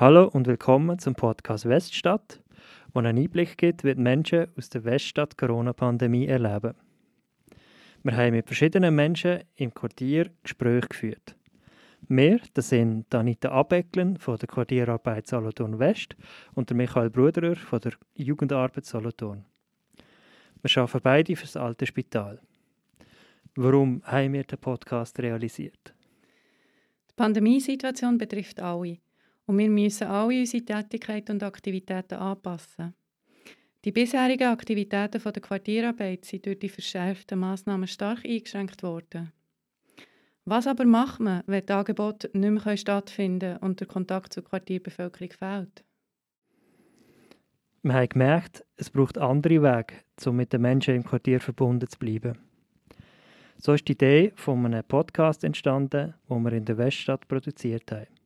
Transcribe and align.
Hallo 0.00 0.28
und 0.28 0.46
willkommen 0.46 0.98
zum 0.98 1.14
Podcast 1.14 1.68
Weststadt, 1.68 2.40
wo 2.94 3.00
einen 3.00 3.18
Einblick 3.18 3.58
gibt, 3.58 3.84
wie 3.84 3.94
die 3.94 4.00
Menschen 4.00 4.46
aus 4.56 4.70
der 4.70 4.82
Weststadt 4.84 5.36
Corona-Pandemie 5.36 6.26
erleben. 6.26 6.72
Wir 8.02 8.16
haben 8.16 8.30
mit 8.30 8.46
verschiedenen 8.46 8.94
Menschen 8.94 9.40
im 9.56 9.74
Quartier 9.74 10.30
Gespräche 10.42 10.88
geführt. 10.88 11.36
Wir, 12.08 12.40
das 12.54 12.70
sind 12.70 13.14
Anita 13.14 13.50
Abecklen 13.50 14.16
von 14.16 14.38
der 14.38 14.48
Quartierarbeit 14.48 15.26
Solothurn 15.26 15.78
West 15.78 16.16
und 16.54 16.70
der 16.70 16.78
Michael 16.78 17.10
Bruderer 17.10 17.56
von 17.56 17.80
der 17.80 17.92
Jugendarbeit 18.14 18.86
Solothurn. 18.86 19.44
Wir 20.62 20.82
arbeiten 20.82 21.00
beide 21.02 21.36
für 21.36 21.44
das 21.44 21.58
alte 21.58 21.84
Spital. 21.84 22.40
Warum 23.54 24.00
haben 24.06 24.32
wir 24.32 24.44
den 24.44 24.58
Podcast 24.58 25.18
realisiert? 25.18 25.92
Die 27.10 27.14
Pandemiesituation 27.16 28.16
betrifft 28.16 28.60
alle 28.60 28.96
und 29.50 29.58
wir 29.58 29.68
müssen 29.68 30.06
alle 30.06 30.38
unsere 30.38 30.64
Tätigkeiten 30.64 31.32
und 31.32 31.42
Aktivitäten 31.42 32.14
anpassen. 32.14 32.94
Die 33.84 33.90
bisherigen 33.90 34.46
Aktivitäten 34.46 35.20
der 35.20 35.42
Quartierarbeit 35.42 36.24
sind 36.24 36.46
durch 36.46 36.60
die 36.60 36.68
verschärften 36.68 37.40
Massnahmen 37.40 37.88
stark 37.88 38.24
eingeschränkt 38.24 38.84
worden. 38.84 39.32
Was 40.44 40.68
aber 40.68 40.84
macht 40.84 41.18
man, 41.18 41.42
wenn 41.46 41.66
die 41.66 41.72
Angebote 41.72 42.30
nicht 42.32 42.64
mehr 42.64 42.76
stattfinden 42.76 43.56
und 43.56 43.80
der 43.80 43.88
Kontakt 43.88 44.32
zur 44.32 44.44
Quartierbevölkerung 44.44 45.32
fehlt? 45.32 45.84
Wir 47.82 47.94
haben 47.94 48.08
gemerkt, 48.08 48.64
es 48.76 48.88
braucht 48.88 49.18
andere 49.18 49.62
Wege, 49.64 49.94
um 50.26 50.36
mit 50.36 50.52
den 50.52 50.60
Menschen 50.60 50.94
im 50.94 51.04
Quartier 51.04 51.40
verbunden 51.40 51.88
zu 51.88 51.98
bleiben. 51.98 52.38
So 53.56 53.72
ist 53.72 53.88
die 53.88 53.92
Idee 53.92 54.32
von 54.36 54.64
einem 54.64 54.84
Podcast 54.84 55.42
entstanden, 55.42 56.14
den 56.28 56.42
wir 56.44 56.52
in 56.52 56.64
der 56.64 56.78
Weststadt 56.78 57.26
produziert 57.26 57.90
haben. 57.90 58.19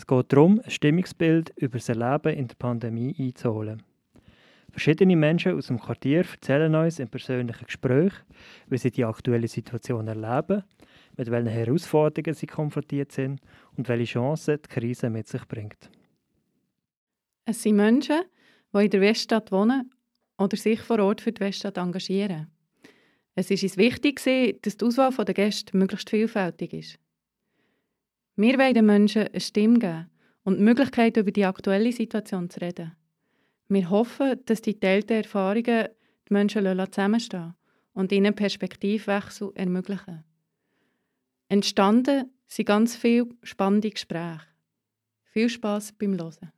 Es 0.00 0.06
geht 0.06 0.32
darum, 0.32 0.62
ein 0.64 0.70
Stimmungsbild 0.70 1.52
über 1.56 1.76
das 1.76 1.90
Erleben 1.90 2.32
in 2.32 2.48
der 2.48 2.54
Pandemie 2.54 3.14
einzuholen. 3.18 3.82
Verschiedene 4.70 5.14
Menschen 5.14 5.52
aus 5.52 5.66
dem 5.66 5.78
Quartier 5.78 6.24
erzählen 6.24 6.74
uns 6.74 6.98
in 6.98 7.10
persönlichen 7.10 7.66
Gesprächen, 7.66 8.24
wie 8.68 8.78
sie 8.78 8.90
die 8.90 9.04
aktuelle 9.04 9.46
Situation 9.46 10.08
erleben, 10.08 10.64
mit 11.18 11.30
welchen 11.30 11.48
Herausforderungen 11.48 12.32
sie 12.34 12.46
konfrontiert 12.46 13.12
sind 13.12 13.42
und 13.76 13.90
welche 13.90 14.14
Chancen 14.14 14.56
die 14.64 14.68
Krise 14.70 15.10
mit 15.10 15.28
sich 15.28 15.46
bringt. 15.46 15.90
Es 17.44 17.62
sind 17.62 17.76
Menschen, 17.76 18.22
die 18.74 18.84
in 18.84 18.90
der 18.90 19.02
Weststadt 19.02 19.52
wohnen 19.52 19.90
oder 20.38 20.56
sich 20.56 20.80
vor 20.80 20.98
Ort 21.00 21.20
für 21.20 21.32
die 21.32 21.40
Weststadt 21.40 21.76
engagieren. 21.76 22.46
Es 23.34 23.50
ist 23.50 23.64
uns 23.64 23.76
wichtig, 23.76 24.22
dass 24.62 24.78
die 24.78 24.84
Auswahl 24.86 25.26
der 25.26 25.34
Gäste 25.34 25.76
möglichst 25.76 26.08
vielfältig 26.08 26.72
ist. 26.72 26.98
Wir 28.36 28.58
wollen 28.58 28.74
den 28.74 28.86
Menschen 28.86 29.28
eine 29.28 29.40
Stimme 29.40 29.78
geben 29.78 30.10
und 30.44 30.58
die 30.58 30.64
Möglichkeit, 30.64 31.16
über 31.16 31.30
die 31.30 31.44
aktuelle 31.44 31.92
Situation 31.92 32.48
zu 32.48 32.60
reden. 32.60 32.92
Wir 33.68 33.90
hoffen, 33.90 34.40
dass 34.46 34.62
die 34.62 34.78
teilten 34.78 35.18
Erfahrungen 35.18 35.88
die 36.28 36.32
Menschen 36.32 36.64
zusammenstehen 36.90 37.54
und 37.92 38.12
ihnen 38.12 38.34
Perspektivwechsel 38.34 39.52
ermöglichen. 39.54 40.24
Entstanden 41.48 42.30
sind 42.46 42.66
ganz 42.66 42.96
viele 42.96 43.28
spannende 43.42 43.90
Gespräche. 43.90 44.40
Viel 45.32 45.48
Spaß 45.48 45.92
beim 45.92 46.18
Hören. 46.18 46.52